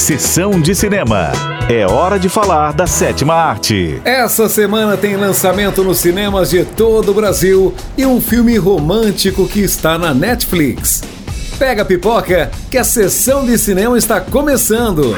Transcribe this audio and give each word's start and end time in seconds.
Sessão 0.00 0.58
de 0.58 0.74
cinema. 0.74 1.30
É 1.68 1.86
hora 1.86 2.18
de 2.18 2.30
falar 2.30 2.72
da 2.72 2.86
sétima 2.86 3.34
arte. 3.34 4.00
Essa 4.02 4.48
semana 4.48 4.96
tem 4.96 5.14
lançamento 5.14 5.84
nos 5.84 5.98
cinemas 5.98 6.48
de 6.48 6.64
todo 6.64 7.10
o 7.10 7.14
Brasil 7.14 7.74
e 7.98 8.06
um 8.06 8.18
filme 8.18 8.56
romântico 8.56 9.46
que 9.46 9.60
está 9.60 9.98
na 9.98 10.14
Netflix. 10.14 11.02
Pega 11.58 11.82
a 11.82 11.84
pipoca 11.84 12.50
que 12.70 12.78
a 12.78 12.82
sessão 12.82 13.44
de 13.44 13.58
cinema 13.58 13.98
está 13.98 14.22
começando. 14.22 15.14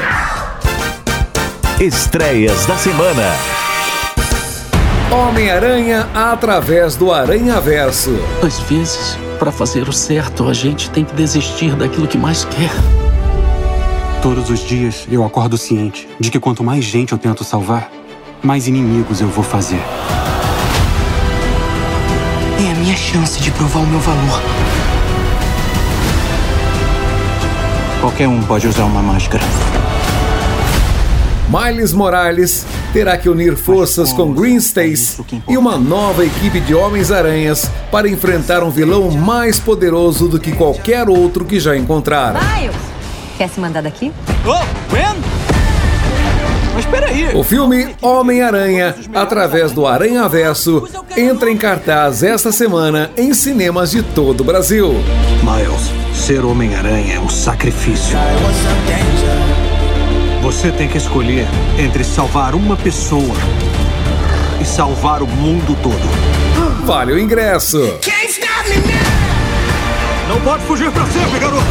Estreias 1.79 2.65
da 2.65 2.75
semana. 2.75 3.31
Homem-Aranha 5.09 6.09
através 6.13 6.97
do 6.97 7.13
Aranha 7.13 7.59
Verso. 7.61 8.13
Às 8.45 8.59
vezes, 8.59 9.17
para 9.39 9.51
fazer 9.51 9.87
o 9.87 9.93
certo, 9.93 10.49
a 10.49 10.53
gente 10.53 10.89
tem 10.89 11.05
que 11.05 11.15
desistir 11.15 11.73
daquilo 11.73 12.05
que 12.05 12.17
mais 12.17 12.43
quer. 12.43 13.02
Todos 14.23 14.49
os 14.49 14.61
dias 14.61 15.05
eu 15.11 15.21
acordo 15.25 15.57
ciente 15.57 16.07
de 16.17 16.31
que 16.31 16.39
quanto 16.39 16.63
mais 16.63 16.85
gente 16.85 17.11
eu 17.11 17.17
tento 17.17 17.43
salvar, 17.43 17.91
mais 18.41 18.69
inimigos 18.69 19.19
eu 19.19 19.27
vou 19.27 19.43
fazer. 19.43 19.81
É 22.57 22.71
a 22.71 22.75
minha 22.75 22.95
chance 22.95 23.41
de 23.41 23.51
provar 23.51 23.81
o 23.81 23.85
meu 23.85 23.99
valor. 23.99 24.41
Qualquer 27.99 28.29
um 28.29 28.41
pode 28.43 28.65
usar 28.65 28.85
uma 28.85 29.01
máscara. 29.01 29.43
Miles 31.49 31.91
Morales 31.91 32.65
terá 32.93 33.17
que 33.17 33.27
unir 33.27 33.57
forças 33.57 34.13
com 34.13 34.31
Green 34.33 34.55
Stacy 34.55 35.21
e 35.49 35.57
uma 35.57 35.77
nova 35.77 36.23
equipe 36.23 36.61
de 36.61 36.73
Homens-Aranhas 36.73 37.69
para 37.91 38.07
enfrentar 38.07 38.63
um 38.63 38.69
vilão 38.69 39.11
mais 39.11 39.59
poderoso 39.59 40.29
do 40.29 40.39
que 40.39 40.53
qualquer 40.53 41.09
outro 41.09 41.43
que 41.43 41.59
já 41.59 41.75
encontraram. 41.75 42.39
Miles! 42.39 42.92
Quer 43.37 43.49
se 43.49 43.59
mandar 43.59 43.81
daqui? 43.81 44.11
Oh, 44.45 44.63
Gwen! 44.89 45.15
Mas 46.75 46.85
peraí! 46.85 47.35
O 47.35 47.43
filme 47.43 47.95
Homem-Aranha, 48.01 48.95
através 49.13 49.71
do 49.71 49.85
Aranha 49.85 50.27
Verso, 50.27 50.87
entra 51.15 51.49
em 51.51 51.57
cartaz 51.57 52.23
esta 52.23 52.51
semana 52.51 53.11
em 53.17 53.33
cinemas 53.33 53.91
de 53.91 54.01
todo 54.01 54.41
o 54.41 54.43
Brasil. 54.43 54.93
Miles, 55.43 55.91
ser 56.15 56.43
Homem-Aranha 56.43 57.15
é 57.15 57.19
um 57.19 57.29
sacrifício. 57.29 58.17
Você 60.41 60.71
tem 60.71 60.87
que 60.87 60.97
escolher 60.97 61.47
entre 61.77 62.03
salvar 62.03 62.53
uma 62.55 62.75
pessoa 62.75 63.35
e 64.59 64.65
salvar 64.65 65.21
o 65.21 65.27
mundo 65.27 65.77
todo. 65.81 66.85
Vale 66.85 67.13
o 67.13 67.19
ingresso. 67.19 67.79
Não 70.27 70.39
pode 70.41 70.63
fugir 70.63 70.91
pra 70.91 71.05
sempre, 71.05 71.39
garoto! 71.39 71.63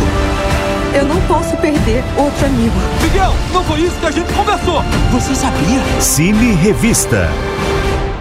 Eu 0.95 1.07
não 1.07 1.21
posso 1.23 1.57
perder 1.57 2.05
outro 2.19 2.47
amigo. 2.47 2.75
Miguel, 3.03 3.33
não 3.53 3.65
foi 3.65 3.81
isso 3.81 3.97
que 3.99 4.07
a 4.07 4.11
gente 4.11 4.31
conversou! 4.35 4.83
Você 5.11 5.35
sabia? 5.35 5.81
Cine 6.01 6.53
Revista. 6.53 7.29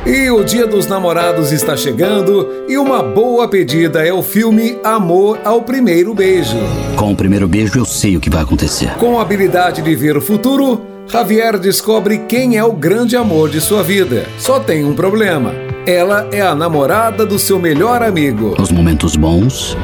E 0.05 0.31
o 0.31 0.43
Dia 0.43 0.65
dos 0.65 0.87
Namorados 0.87 1.51
está 1.51 1.75
chegando 1.75 2.65
e 2.67 2.77
uma 2.77 3.03
boa 3.03 3.47
pedida 3.47 4.07
é 4.07 4.13
o 4.13 4.23
filme 4.23 4.79
Amor 4.83 5.39
ao 5.43 5.61
Primeiro 5.61 6.13
Beijo. 6.13 6.57
Com 6.95 7.11
o 7.11 7.15
primeiro 7.15 7.47
beijo 7.47 7.77
eu 7.77 7.85
sei 7.85 8.17
o 8.17 8.19
que 8.19 8.29
vai 8.29 8.41
acontecer. 8.41 8.95
Com 8.97 9.19
a 9.19 9.21
habilidade 9.21 9.81
de 9.81 9.95
ver 9.95 10.17
o 10.17 10.21
futuro, 10.21 10.81
Javier 11.07 11.59
descobre 11.59 12.19
quem 12.19 12.57
é 12.57 12.63
o 12.63 12.71
grande 12.71 13.15
amor 13.17 13.49
de 13.49 13.59
sua 13.59 13.83
vida. 13.83 14.25
Só 14.39 14.59
tem 14.59 14.85
um 14.85 14.95
problema. 14.95 15.70
Ela 15.85 16.27
é 16.31 16.41
a 16.41 16.53
namorada 16.53 17.25
do 17.25 17.39
seu 17.39 17.57
melhor 17.57 18.03
amigo. 18.03 18.55
Os 18.59 18.71
momentos 18.71 19.15
bons 19.15 19.75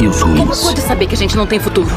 e 0.00 0.06
os 0.06 0.22
ruins. 0.22 0.62
Pode 0.62 0.80
saber 0.80 1.06
que 1.06 1.14
a 1.14 1.18
gente 1.18 1.36
não 1.36 1.46
tem 1.46 1.60
futuro. 1.60 1.90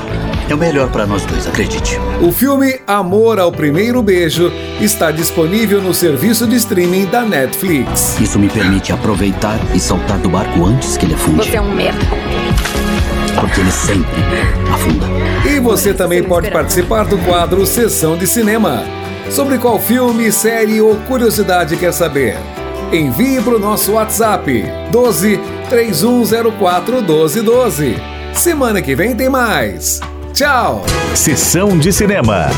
É 0.50 0.54
o 0.54 0.58
melhor 0.58 0.90
para 0.90 1.06
nós 1.06 1.26
dois, 1.26 1.48
acredite. 1.48 1.98
O 2.22 2.30
filme 2.34 2.82
Amor 2.86 3.40
ao 3.40 3.50
Primeiro 3.50 4.04
Beijo 4.04 4.52
está 4.82 5.12
disponível 5.12 5.82
no 5.82 5.94
serviço 5.94 6.46
de 6.46 6.58
streaming 6.58 7.06
da 7.06 7.22
Netflix. 7.22 8.20
Isso 8.20 8.38
me 8.38 8.50
permite 8.50 8.92
aproveitar 8.92 9.58
e 9.74 9.80
saltar 9.80 10.18
do 10.18 10.28
barco 10.28 10.66
antes 10.66 10.98
que 10.98 11.06
ele 11.06 11.14
afunde. 11.14 11.50
Você 11.50 11.56
é 11.56 11.62
um 11.62 11.74
merda. 11.74 12.02
Porque 13.40 13.62
ele 13.62 13.72
sempre 13.72 14.22
afunda. 14.74 15.06
E 15.50 15.58
você 15.62 15.94
também 15.94 16.22
pode 16.22 16.52
participar 16.52 17.06
do 17.06 17.18
quadro 17.20 17.66
Sessão 17.66 18.18
de 18.18 18.28
Cinema. 18.28 18.84
Sobre 19.30 19.58
qual 19.58 19.80
filme, 19.80 20.30
série 20.34 20.82
ou 20.82 20.98
curiosidade 21.08 21.78
quer 21.78 21.94
saber? 21.94 22.36
Envie 22.94 23.42
para 23.42 23.56
o 23.56 23.60
nosso 23.60 23.94
WhatsApp 23.94 24.66
12 24.92 25.40
3104 25.70 26.98
1212. 26.98 27.96
Semana 28.34 28.82
que 28.82 28.94
vem 28.96 29.16
tem 29.16 29.30
mais. 29.30 30.02
Tchau! 30.34 30.84
Sessão 31.16 31.78
de 31.78 31.94
cinema. 31.94 32.50